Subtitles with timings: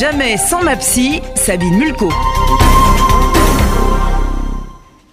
[0.00, 2.08] Jamais sans ma psy, Sabine Mulco.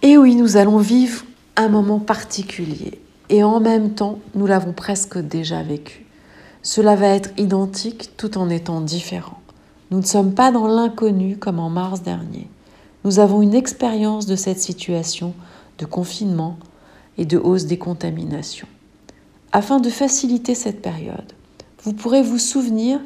[0.02, 1.26] Et oui, nous allons vivre
[1.58, 2.97] un moment particulier.
[3.28, 6.05] Et en même temps, nous l'avons presque déjà vécu.
[6.62, 9.42] Cela va être identique tout en étant différent.
[9.92, 12.47] Nous ne sommes pas dans l'inconnu comme en mars dernier.
[13.04, 15.33] Nous avons une expérience de cette situation
[15.79, 16.58] de confinement
[17.17, 18.70] et de hausse des contaminations.
[19.52, 21.34] Afin de faciliter cette période,
[21.84, 23.02] vous pourrez vous souvenir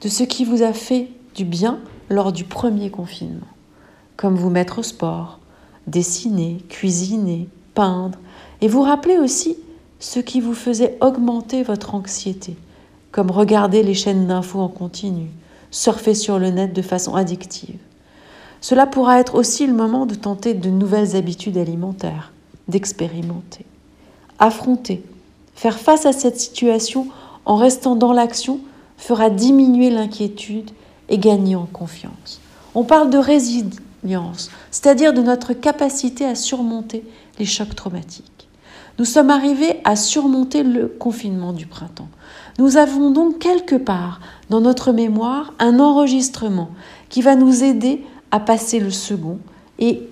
[0.00, 3.46] de ce qui vous a fait du bien lors du premier confinement,
[4.16, 5.38] comme vous mettre au sport,
[5.86, 8.18] dessiner, cuisiner, peindre,
[8.62, 9.56] et vous rappeler aussi
[10.00, 12.56] ce qui vous faisait augmenter votre anxiété,
[13.12, 15.28] comme regarder les chaînes d'infos en continu,
[15.70, 17.78] surfer sur le net de façon addictive.
[18.62, 22.32] Cela pourra être aussi le moment de tenter de nouvelles habitudes alimentaires,
[22.66, 23.66] d'expérimenter.
[24.38, 25.02] Affronter,
[25.54, 27.08] faire face à cette situation
[27.44, 28.60] en restant dans l'action
[28.96, 30.70] fera diminuer l'inquiétude
[31.08, 32.40] et gagner en confiance.
[32.74, 37.04] On parle de résilience, c'est-à-dire de notre capacité à surmonter
[37.38, 38.48] les chocs traumatiques.
[38.98, 42.08] Nous sommes arrivés à surmonter le confinement du printemps.
[42.58, 46.70] Nous avons donc quelque part dans notre mémoire un enregistrement
[47.10, 49.38] qui va nous aider à passer le second
[49.78, 50.08] et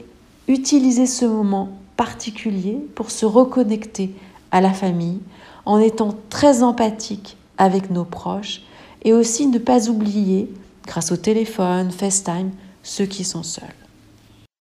[0.48, 4.14] utiliser ce moment particulier pour se reconnecter
[4.50, 5.20] à la famille
[5.64, 8.62] en étant très empathique avec nos proches
[9.02, 10.50] et aussi ne pas oublier,
[10.86, 12.50] grâce au téléphone, FaceTime,
[12.82, 13.83] ceux qui sont seuls.